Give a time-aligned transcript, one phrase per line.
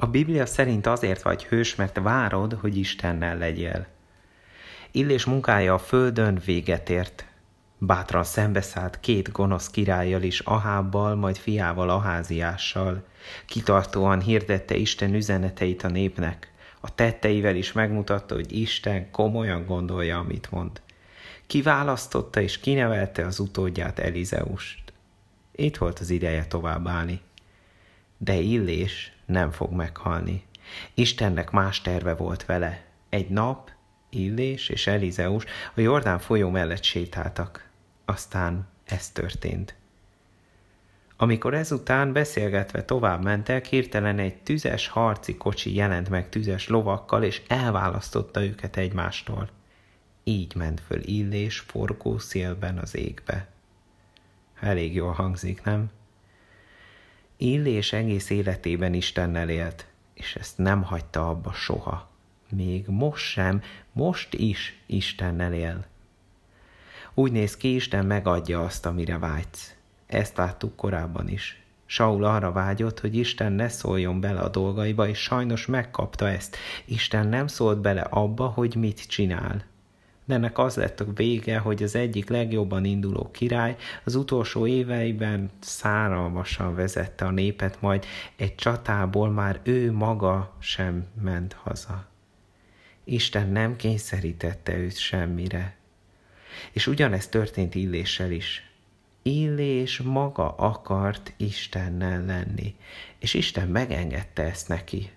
[0.00, 3.86] A Biblia szerint azért vagy hős, mert várod, hogy Istennel legyél.
[4.90, 7.26] Illés munkája a földön véget ért.
[7.78, 13.04] Bátran szembeszállt két gonosz királlyal is, Ahábbal, majd fiával Aháziással.
[13.46, 16.52] Kitartóan hirdette Isten üzeneteit a népnek.
[16.80, 20.80] A tetteivel is megmutatta, hogy Isten komolyan gondolja, amit mond.
[21.46, 24.92] Kiválasztotta és kinevelte az utódját Elizeust.
[25.52, 27.20] Itt volt az ideje továbbállni.
[28.18, 30.44] De Illés nem fog meghalni.
[30.94, 32.84] Istennek más terve volt vele.
[33.08, 33.70] Egy nap
[34.10, 37.68] Illés és Elizeus a Jordán folyó mellett sétáltak.
[38.04, 39.74] Aztán ez történt.
[41.16, 47.42] Amikor ezután beszélgetve tovább mentek, hirtelen egy tüzes harci kocsi jelent meg tüzes lovakkal, és
[47.48, 49.48] elválasztotta őket egymástól.
[50.24, 53.48] Így ment föl Illés forgó szélben az égbe.
[54.60, 55.90] Elég jól hangzik, nem?
[57.40, 62.10] Illés egész életében Istennel élt, és ezt nem hagyta abba soha.
[62.50, 65.84] Még most sem, most is Istennel él.
[67.14, 69.74] Úgy néz ki, Isten megadja azt, amire vágysz.
[70.06, 71.62] Ezt láttuk korábban is.
[71.86, 76.56] Saul arra vágyott, hogy Isten ne szóljon bele a dolgaiba, és sajnos megkapta ezt.
[76.84, 79.64] Isten nem szólt bele abba, hogy mit csinál
[80.28, 85.50] de ennek az lett a vége, hogy az egyik legjobban induló király az utolsó éveiben
[85.60, 88.04] száralmasan vezette a népet, majd
[88.36, 92.06] egy csatából már ő maga sem ment haza.
[93.04, 95.76] Isten nem kényszerítette őt semmire.
[96.72, 98.70] És ugyanezt történt Illéssel is.
[99.22, 102.74] Illés maga akart Istennel lenni,
[103.18, 105.10] és Isten megengedte ezt neki.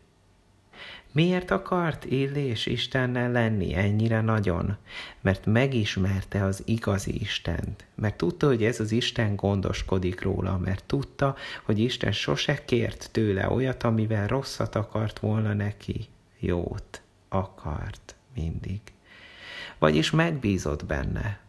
[1.11, 4.77] Miért akart Illés Istennel lenni ennyire nagyon?
[5.21, 7.85] Mert megismerte az igazi Istent.
[7.95, 13.49] Mert tudta, hogy ez az Isten gondoskodik róla, mert tudta, hogy Isten sose kért tőle
[13.49, 16.07] olyat, amivel rosszat akart volna neki.
[16.39, 18.81] Jót akart mindig.
[19.79, 21.39] Vagyis megbízott benne.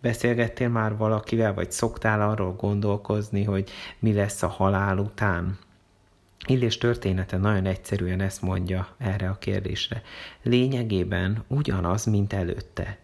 [0.00, 5.58] Beszélgettél már valakivel, vagy szoktál arról gondolkozni, hogy mi lesz a halál után?
[6.46, 10.02] Illés története nagyon egyszerűen ezt mondja erre a kérdésre.
[10.42, 12.98] Lényegében ugyanaz, mint előtte.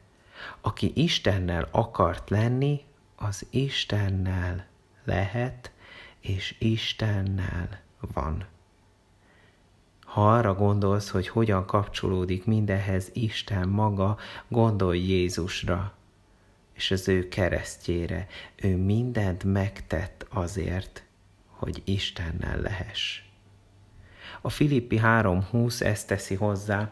[0.61, 2.81] Aki Istennel akart lenni,
[3.17, 4.67] az Istennel
[5.05, 5.71] lehet,
[6.21, 7.81] és Istennel
[8.13, 8.45] van.
[10.05, 15.93] Ha arra gondolsz, hogy hogyan kapcsolódik mindenhez Isten maga, gondolj Jézusra,
[16.73, 18.27] és az ő keresztjére.
[18.57, 21.05] Ő mindent megtett azért,
[21.47, 23.32] hogy Istennel lehess.
[24.45, 26.91] A Filippi 3.20 ezt teszi hozzá,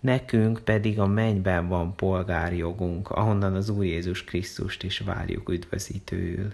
[0.00, 6.52] nekünk pedig a mennyben van polgárjogunk, ahonnan az Úr Jézus Krisztust is várjuk üdvözítőül.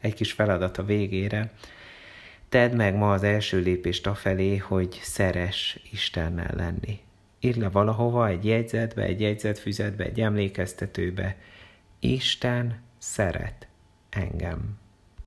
[0.00, 1.52] Egy kis feladat a végére.
[2.48, 7.00] Tedd meg ma az első lépést afelé, hogy szeres Istennel lenni.
[7.40, 11.36] Írd le valahova, egy jegyzetbe, egy jegyzetfüzetbe, egy emlékeztetőbe.
[12.00, 13.66] Isten szeret
[14.10, 14.78] engem.